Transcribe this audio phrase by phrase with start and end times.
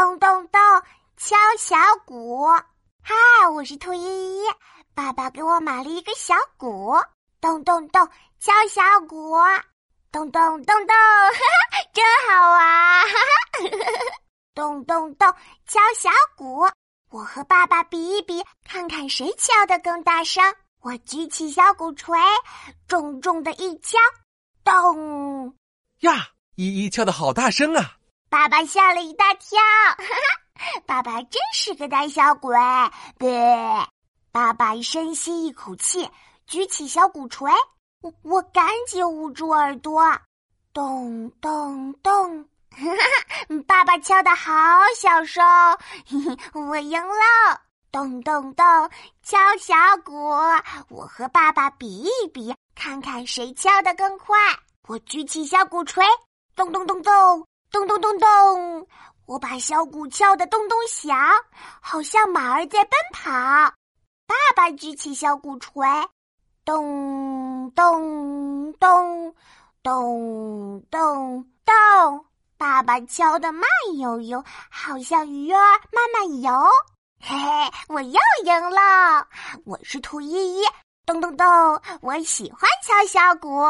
[0.00, 0.58] 咚咚咚，
[1.18, 2.46] 敲小鼓。
[3.02, 3.14] 嗨，
[3.52, 4.44] 我是兔依依，
[4.94, 6.96] 爸爸给我买了一个小鼓，
[7.38, 8.08] 咚咚咚，
[8.38, 9.36] 敲小鼓，
[10.10, 11.32] 咚咚咚咚，哈
[11.70, 13.04] 哈，真好玩！
[13.08, 14.16] 哈哈，
[14.54, 15.30] 咚咚咚，
[15.66, 16.66] 敲小鼓。
[17.10, 20.42] 我和爸爸比一比，看看谁敲的更大声。
[20.80, 22.18] 我举起小鼓槌，
[22.88, 23.98] 重重的一敲，
[24.64, 25.54] 咚！
[25.98, 27.98] 呀，依依敲的好大声啊！
[28.30, 30.80] 爸爸吓了一大跳，哈哈！
[30.86, 32.56] 爸爸真是个胆小鬼。
[33.18, 33.28] 对，
[34.30, 36.08] 爸爸深吸一口气，
[36.46, 37.50] 举起小鼓槌，
[38.00, 40.00] 我我赶紧捂住耳朵，
[40.72, 42.44] 咚咚咚！
[42.70, 43.56] 哈哈！
[43.66, 44.52] 爸爸敲的好
[44.96, 45.44] 小声，
[46.06, 46.20] 嘿
[46.54, 47.60] 嘿我赢了。
[47.90, 48.64] 咚咚咚，
[49.24, 50.14] 敲小鼓，
[50.88, 54.38] 我和爸爸比一比，看看谁敲的更快。
[54.86, 56.04] 我举起小鼓槌，
[56.54, 57.44] 咚咚咚咚。
[57.70, 58.86] 咚咚咚咚！
[59.26, 61.16] 我把小鼓敲得咚咚响，
[61.80, 63.30] 好像马儿在奔跑。
[64.26, 65.86] 爸爸举起小鼓槌，
[66.64, 69.34] 咚咚咚
[69.82, 72.26] 咚咚咚！
[72.58, 73.62] 爸爸敲得慢
[73.98, 75.60] 悠悠，好像鱼儿
[75.92, 76.52] 慢慢游。
[77.22, 79.28] 嘿嘿，我又赢了！
[79.64, 80.64] 我是兔依依，
[81.06, 81.46] 咚咚咚！
[82.00, 83.64] 我喜欢敲小鼓。